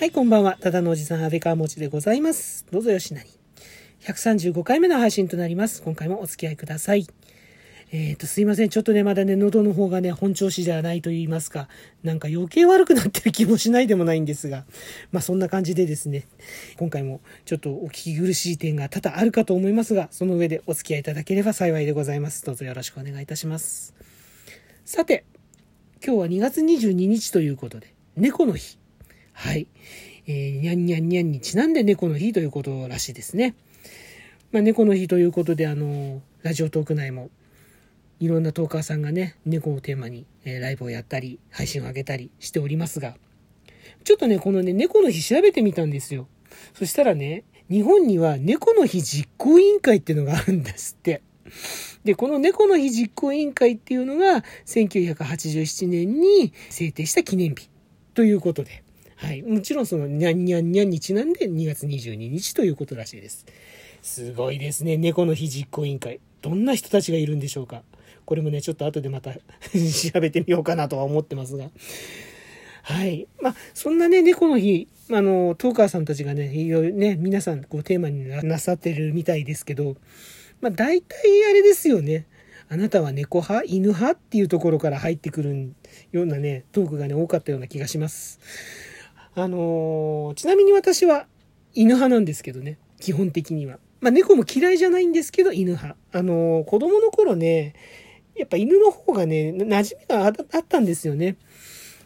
[0.00, 0.56] はい、こんばんは。
[0.58, 2.64] ただのおじさん、安倍川もちでございます。
[2.72, 3.28] どうぞよしなに。
[4.00, 5.82] 135回目の配信となります。
[5.82, 7.06] 今回もお付き合いください。
[7.92, 8.70] えっ、と、すいません。
[8.70, 11.68] ちょっとね、まだね、喉の方がね、本調子じゃないと言いますか、
[12.02, 14.64] なんか余計悪くなってる気もしないでもないんですが、
[15.12, 16.26] まあそんな感じでですね、
[16.78, 22.42] 今回もちょっとお聞き苦しい点が多々あるかと思いますが、その上でお付き合いいただければ幸いでございます。
[22.42, 23.94] どうぞよろしくお願いいたします。
[24.86, 25.26] さて、
[26.02, 28.79] 今日は2月22日ということで、猫の日。
[29.40, 29.68] はい。
[30.26, 33.54] えー、にゃんにゃんにゃんにちなんで猫の日ということらしいですね。
[34.52, 37.30] まあ、猫の日ということで、あの、ラジオトーク内も、
[38.18, 43.16] いろんなトーカーさんがね、猫をテーマに、えーライブをやったり、配信を上げたりしておりますが、
[44.04, 46.28] ちょっとね、このね、猫の日調べてみたんですよ。
[46.74, 51.22] そしたらね、日本には猫の日実行委員会っていうのがあるんですって。
[52.04, 57.70] で、この猫の日実行委員会っていうのが、1987年に制定した記念日
[58.12, 58.82] ということで、
[59.20, 59.42] はい。
[59.42, 63.44] もちろんその、にゃんにゃんにゃんにちなんで2月22日ということらしいです。
[64.02, 64.96] すごいですね。
[64.96, 66.20] 猫の日実行委員会。
[66.40, 67.82] どんな人たちがいるんでしょうか。
[68.24, 69.34] これもね、ちょっと後でまた
[69.74, 71.70] 調べてみようかなとは思ってますが。
[72.82, 73.28] はい。
[73.42, 79.96] まあ、そんなね、猫の日、あの、トーカーさんたちがね、いろいろね、皆さんこうテーマにななさってるみたいですけど、
[80.62, 81.16] まあ、大体
[81.50, 82.26] あれですよね。
[82.70, 85.74] あなたは猫派犬派っていうところから入ってくる
[86.12, 88.38] ようなね、トークがね、多かったような気がします。
[89.34, 91.26] あのーちなみに私は
[91.74, 93.78] 犬派なんですけどね、基本的には。
[94.00, 95.96] まあ、猫も嫌いじゃないんですけど、犬派。
[96.12, 97.74] あのー子供の頃ね、
[98.34, 101.36] やっぱ犬の方がね、馴染みがあったんですよね。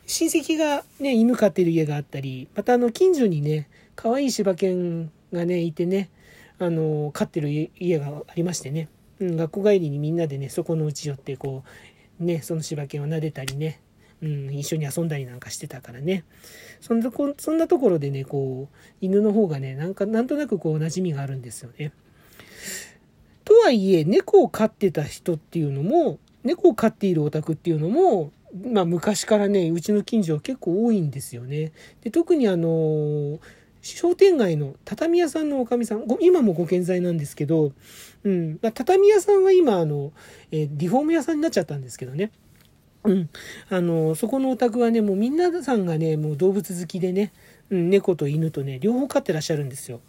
[0.06, 6.10] 親戚がね、犬飼ってる家があったり、またあの、近所にね、可愛い柴犬がね、いてね、
[6.58, 8.88] あの、飼ってる家がありましてね、
[9.20, 11.64] うん、学校帰りにみんなでね、そこのうち寄って、こ
[12.20, 13.80] う、ね、その柴犬を撫でたりね、
[14.22, 16.24] うん、一緒に遊んだりなんかしてたからね。
[16.80, 21.92] そんなこ、そんなところでね、こう、犬の方がね、なんか、なんとなくこう、馴染みがあるんですよね。
[23.44, 28.32] とはいえ、猫を飼ってた人っていうのも、猫を飼っているオタクっていうのも、
[28.72, 31.72] まあ昔からね、うちの近所は結構多いんですよね。
[32.02, 33.40] で、特にあの、
[33.82, 37.72] 商店街の畳屋さんのおかみさん、今もご健在なんですけど、
[38.22, 40.12] うん、ま畳屋さんは今あの、
[40.52, 42.30] えーリフォーム屋さんになっちゃったんですけどね。
[43.04, 43.30] うん。
[43.68, 47.32] あの、そこのお宅はね、もうみんなさんがね、もう動物好きでね、
[47.70, 50.00] うん、猫と犬とね、両方飼ってらっしゃるんですよ。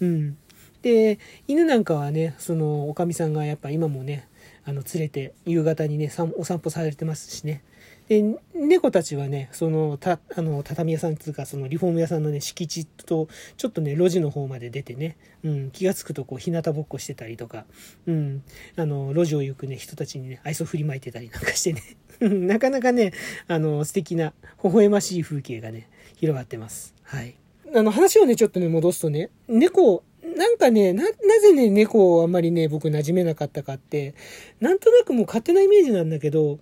[0.00, 0.36] うん。
[0.82, 1.18] で、
[1.48, 4.28] 犬なんかはね、その、おかみさんがやっぱ今もね、
[4.66, 7.62] あの、連れて、夕方にね、お散歩されてますしね。
[8.08, 8.22] で、
[8.54, 17.64] 猫たちはね、その、た、あの、畳屋さんっていうか、その、リフォーム屋さんのね、敷地と、ちょっとね、路地の方まで出てね、うん、気がつくと、こう、日向ぼっこしてたりとか、
[18.06, 18.42] うん、
[18.76, 21.82] あの、路地を行くね、人たちにね、愛想振りまいてたりなんかしてね、
[22.20, 23.12] なかなかね、
[23.48, 26.94] あの、素敵な、微笑ましい風景がね、広がってます。
[27.04, 27.34] はい。
[27.74, 30.04] あの、話をね、ちょっとね、戻すとね、猫、
[30.36, 34.14] なんかね、な、なぜね、猫をあんまりね、僕馴染めなかったかって、
[34.60, 36.58] なんとなくもう勝手なイメージなんだけど、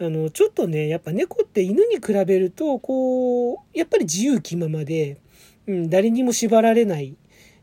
[0.00, 5.18] あの、ちょっとね、やっぱ猫って犬に比べると、こう、やっぱり自由気ままで、
[5.66, 7.16] うん、誰にも縛られない、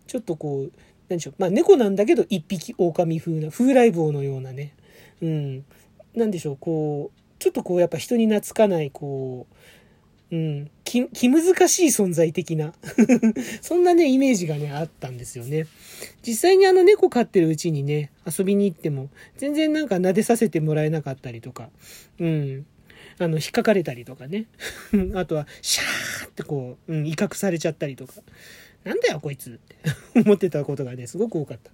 [0.07, 0.72] ちょっとこう、
[1.09, 4.75] なんでしょう、まあ猫なんだけど一匹狼風な、風来坊のようなね、
[5.22, 5.66] うん、
[6.16, 9.56] なんでしょう、こう、ちょっとこう、やっぱ人に懐かない、こう、
[10.33, 12.73] うん、気、気難しい存在的な、
[13.61, 15.67] そんなね、イメージがね、あったんですよね。
[16.25, 21.69] 実際にあの猫飼ってるうちにね、遊びに行っても、全然なんか撫でさせてもらえなかったりとか、
[22.19, 22.66] うん、
[23.19, 24.45] あの、引っかかれたりとかね。
[25.13, 28.15] あとは、シャーってこう、うん、威嚇されちゃったりとか。
[28.83, 29.77] なんだよ、こいつって
[30.19, 31.71] 思ってたことがね、すごく多かった。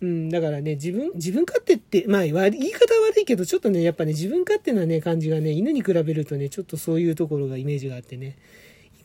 [0.00, 8.36] うん、だからね、自分、自分勝手って、まあ、言い方悪いけど、ちょっとね、やっぱね、自分勝手なね、感じがね、犬に比べるとね、ちょっとそういうところがイメージがあってね、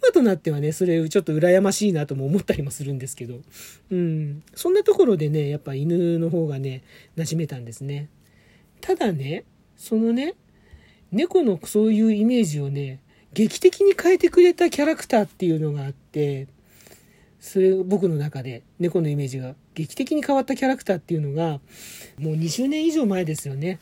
[0.02, 3.40] 今となってはね、それちょっと羨ましいなとも思ったりもするんですけど、
[3.90, 6.84] うん、そんなところでね、やっぱ犬の方がね、
[7.18, 8.10] 馴染めたんですね。
[8.82, 9.46] ただね、
[9.78, 10.36] そのね、
[11.12, 13.00] 猫のそういうイメージをね、
[13.34, 16.48] 劇的に変えてくれたキャラクターっていうのがあって、
[17.44, 21.60] それ僕の中で猫のイメージが劇的に変わったキャラクターっていうのが、
[22.18, 23.80] もう20年以上前ですよね。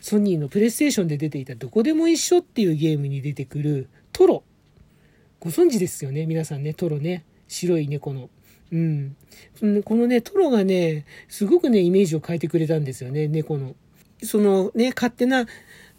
[0.00, 4.44] ソニーのプレイステーションで出ていたどこでも一緒っていうゲームに出てくるトロ。
[5.40, 6.26] ご存知ですよね？
[6.26, 7.24] 皆さんね、トロね。
[7.48, 8.30] 白い猫の。
[8.70, 9.16] うん。
[9.84, 13.74] このね、トロがね、すごくね、イメージを変えてくれたんですよね、猫の。
[14.22, 15.46] そのね、勝手な、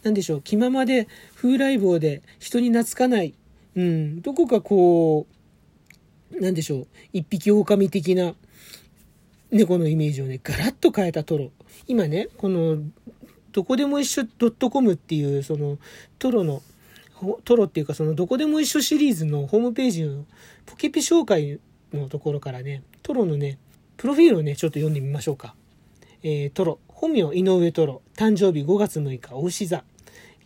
[0.04, 3.34] なんでしょう、気ままで、風来坊で、人に懐かない。
[3.76, 4.22] うん。
[4.22, 5.37] どこかこう、
[6.32, 8.36] なんでしょう、一匹狼的な
[9.52, 11.52] 猫のイメージをね、ガラッと変えたトロ。
[11.88, 12.78] 今ね、この、
[13.52, 14.26] どこでも一緒
[14.70, 15.78] .com っていう、その、
[16.20, 16.62] トロの
[17.44, 20.26] トロっていうかそのどこでも一緒シリーズのホームページの
[20.66, 21.60] ポケピ紹介
[21.94, 23.58] のところからね、トロのね、
[23.96, 25.56] プロフィールをね、ちょっと読んでみましょうか。
[26.24, 29.84] えー、トロ、本名井上トロ、誕生日5月6日、お牛座、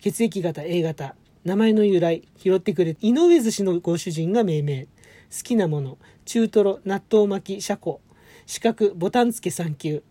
[0.00, 1.14] 血液型 A 型、
[1.44, 4.86] 名前の由来、拾ってくれ、井上寿司のご主人が命名、
[5.34, 8.00] 好きなもの、中トロ、納豆巻き、車庫、
[8.46, 10.02] 資格、ボタン付け3級、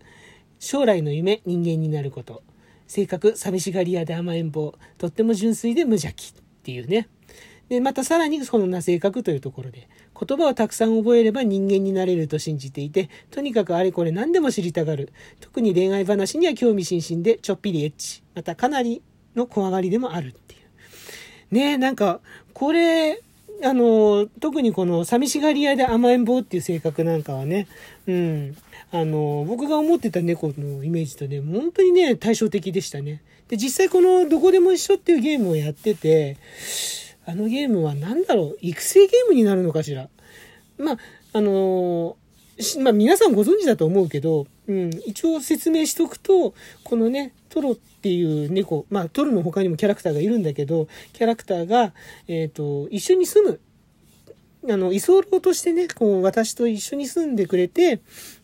[0.59, 2.44] 将来の夢、人間になること、
[2.88, 7.07] 性格、寂しがり屋で甘えん坊、とっても純粋で無邪気っていうね。
[7.69, 9.88] で、またさらにそんな性格というところで、
[10.19, 15.13] 言葉をたくさん覚えれば人間になれると信じていて、とにかくあれこれ何でも知りたがる。
[15.39, 18.23] 特に恋愛話には興味津々で、ちょっぴりエッチ。
[18.35, 19.01] またかなり
[19.35, 21.56] の怖がりでもあるっていう。
[21.56, 22.19] ねえ、なんか、
[22.53, 23.21] これ、
[23.63, 27.68] あの、特にこの寂しがり屋で甘えん坊っていう性格なんかはね、
[28.08, 28.58] うん、
[28.92, 33.22] あの、僕が思ってた猫のイメージとね、本当にね、対照的でしたね。
[33.48, 36.38] で、実際このどこでも一緒っていうゲームをやってて、
[37.25, 40.10] あのゲームは何だろう育成ゲームになるのかしら。
[40.78, 40.98] ま
[41.34, 42.18] あ、の、
[42.80, 46.54] まあ皆さんご存知だと思うけど、うん、一応説明しとくと、
[46.84, 51.94] このね、トロっていう猫、まあトルの他にもキャラクターがいるんだけど、キャラクターが、
[52.27, 53.59] えっ、ー、と、一緒に住む。
[54.74, 58.00] あの、居候としてね、こう、私と一緒に住んでくれて、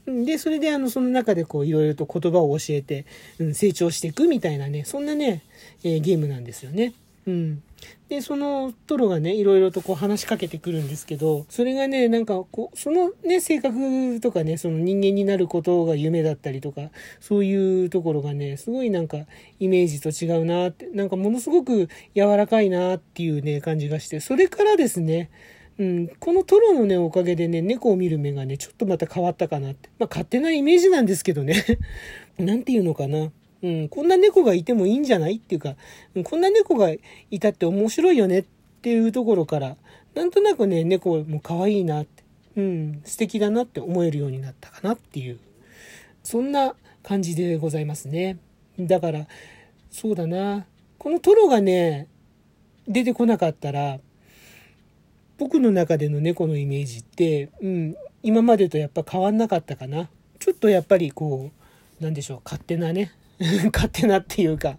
[0.06, 3.06] で、それで、あの、その中で、こう、いろいろと言葉を教えて、
[3.40, 5.44] うん、成長していくみたいなね、そんなね、
[5.84, 6.94] えー、ゲームなんですよね。
[7.28, 7.64] うん。
[8.10, 16.90] で、そのトロがね、いろいろとこう話しかけてくるんですけど、それがね、なんかこう、そのね、性格とかね、その人間になることが夢だったりとか、
[17.20, 19.18] そういうところがね、すごいなんか
[19.60, 25.30] イメージと違うなって、なんかものすごく柔らかいなっていうね、感じがして、それからですね、
[25.78, 29.90] うん、このトロのね、おかげでね、猫を見る目がね、ちょっとまた変わったかなって。
[30.00, 31.64] まあ、勝手なイメージなんですけどね。
[32.40, 33.32] なんていうのかな。
[33.64, 35.76] うん、こんな猫がいてもいいんじゃないっていうか、
[36.24, 36.92] こんな猫が
[37.32, 38.46] いたって面白いよねっ
[38.82, 39.78] ていうところから、
[40.16, 42.24] なんとなくね、猫も可愛いなって、
[42.56, 45.40] うん、素敵だなって思えるようになったかなっていう、
[46.24, 48.38] そんな感じでございますね。
[48.80, 49.28] だから、
[49.92, 50.66] そうだな、
[50.98, 52.08] このトロがね、
[52.88, 54.00] 出てこなかったら、
[55.38, 60.10] 僕の中での猫のイメージって、うん、今までとやっぱ変わんなかったかな。
[60.40, 61.52] ちょっとやっぱりこ
[62.00, 63.12] う、なんでしょう、勝手なね、
[63.74, 64.78] 勝手なっていうか、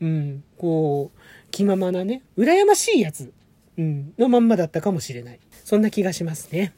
[0.00, 1.20] うん、こう、
[1.50, 3.32] 気ままなね、羨ましいやつ、
[3.76, 5.40] うん、のまんまだったかもしれない。
[5.64, 6.72] そんな気がしますね。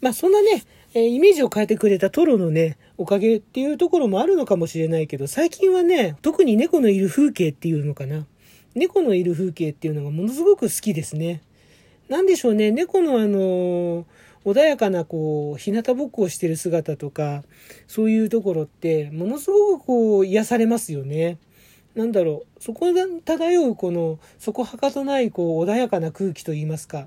[0.00, 0.64] まあそんなね、
[0.94, 8.26] え、イメージを変えてくれたトロのね、おかげっていうところもあるのかもしれないけど、最近はね、特に猫のいる風景っていうのかな。
[8.74, 11.42] 猫のいる風景っていうのがものすごく好きですね。
[12.08, 14.04] なんでしょうね、猫のあのー
[14.44, 17.42] 穏やかなこう日向ぼっこをしてる姿とか
[17.86, 21.38] そういうところってものすごくこう癒されますよね。
[21.94, 27.06] なんだろうそこで漂うこのそこはかとないこう穏やかな空気といいますか、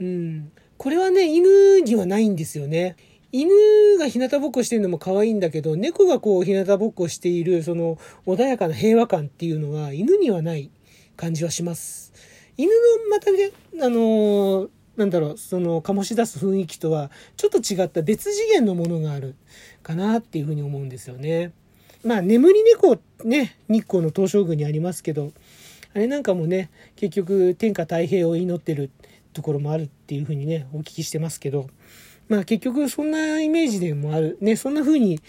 [0.00, 2.96] うん、これはね犬にはないんですよね。
[3.32, 3.48] 犬
[3.96, 7.96] が日向ぼっこしてるのも可愛いんだけど猫がこう日向ぼっこしているその
[8.26, 10.72] 穏やかな平和感っていうのは犬にはない
[11.16, 12.12] 感じはします。
[12.56, 12.74] 犬の
[13.08, 19.34] またねあのーなんだろう、その醸し出す雰囲気とはちょっと違った別次元のものがある
[19.82, 21.52] かなっていうふうに思うんですよね。
[22.02, 25.32] まあ、眠り猫ね、日光の東照宮にありますけど、
[25.94, 28.90] あれなんかもね、結局天下太平を祈ってる
[29.32, 31.68] ところもあるっていうふうにね、お聞きしてますけど、
[32.28, 34.38] まあ結局そんなイメージでもある。
[34.40, 35.20] ね、そんな風に、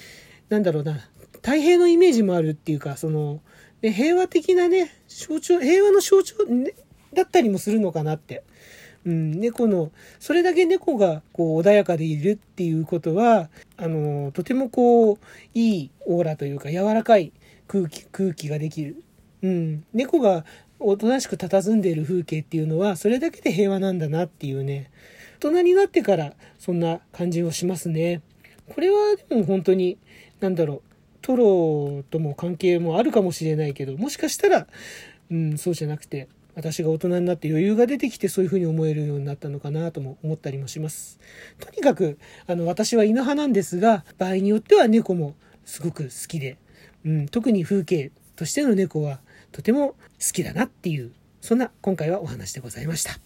[0.49, 0.99] なんだろうな、
[1.35, 3.41] 太平のイメージもあるっていうか、その、
[3.81, 6.73] ね、平和的なね、象徴、平和の象徴、ね、
[7.13, 8.43] だったりもするのかなって
[9.05, 15.17] うん、猫の、それだけ猫がこう穏やかでいるっていうことは、あの、とてもこう、
[15.53, 17.31] いいオーラというか柔らかい
[17.67, 19.03] 空気、空気ができる。
[19.41, 20.45] うん、猫が
[20.79, 24.91] おとなしく佇んでいる風景っていうのは、それだけで平和なんだなっていうね、
[25.39, 28.21] 大人になってからそんな感じをしますね。
[28.69, 29.97] これはでも本当に、
[30.39, 30.81] なんだろう、
[31.21, 34.67] トロとも関係もあるかもしれないけど、もしかしたら、
[35.29, 41.19] うん、そうじゃなくて、私が大人になって余裕が出てきてそういうふうに思えるようになったのかなとも思ったりもします。
[41.59, 46.57] とにかく、あの、私は犬派なんですが、場合によっては猫もすごく好きで、
[47.05, 49.19] うん、特に風景としての猫は
[49.51, 49.95] とても好
[50.33, 53.19] きだなっていう、そんな今回はお話でございました。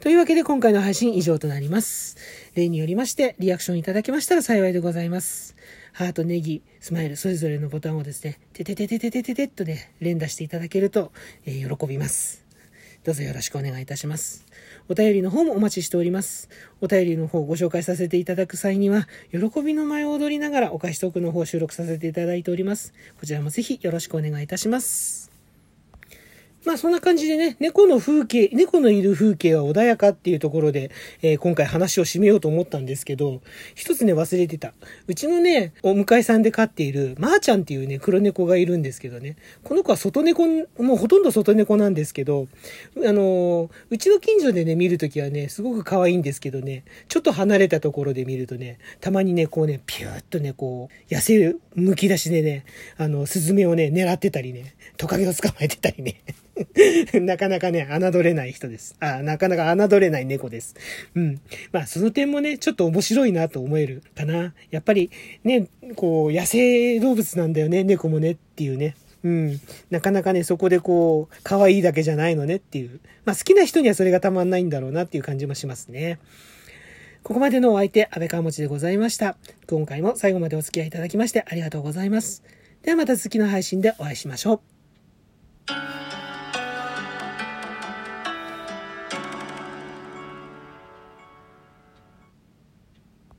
[0.00, 2.16] というわけで今回の配信以上となります。
[2.56, 5.54] 例によりましてリアクションいただけましたら幸いでございます。
[5.92, 11.12] ハート、ネギ、スマイル、それぞれのボタンをですね、ててててててててっとね、連打していただけると、
[11.44, 12.44] えー、喜びます。
[13.04, 14.46] どうぞよろしくお願いいたします。
[14.88, 16.48] お便りの方もお待ちしております。
[16.80, 22.94] お便りの方をご紹介させていただく際には、喜びの舞を踊りながらお返しトークの方を収録させていただいております。
[23.18, 25.31] こちらもぜひよろしくお願いいたします。
[26.64, 33.40] まあそんな感じでね、猫の風景、猫のいる風景は穏やかっていうところで、えー、今回話を締めようと思ったんですけど、
[33.74, 34.72] 一つね忘れてた。
[35.08, 42.46] うちのね、お迎えさんで飼っている、まー、ちゃんっていうね、黒猫がいるんですけどね、この子は外猫、もうほとんど外猫なんですけど、
[42.96, 52.64] あのー、うちの近所でね、見るときはね、すごく可愛いんですけどね、ちょっと離れたところで見るとね、たまにね、こうね、ピューっとね、こう、痩せる、むき出しでね、
[52.98, 56.22] あの、スズメをね、狙ってたりね、トカゲを捕まえてたりね。
[57.20, 58.96] なかなかね、侮れない人です。
[59.00, 60.74] あ、なかなか侮れない猫です。
[61.14, 61.40] うん。
[61.72, 64.54] まあ、その点もね、ちょっと面白いなと思えるかな。
[64.70, 65.10] やっぱり、
[65.44, 65.66] ね、
[65.96, 68.94] こう、野生動物なんだよね、猫もねっていうね。
[69.24, 69.60] うん。
[69.90, 73.00] なかなかね、そこでこう、可愛いだけじゃないのねっていう。
[73.24, 76.18] まあ、好きな人にはそれがたまんないんだろうなっていう感じもしますね。
[77.22, 79.36] ここまでのお相手、安倍川持でございました。
[79.68, 82.42] 今回も最後までお付き合いいただきましてありがとうございます。
[82.82, 86.21] ではまた次の配信でお会いしましょう。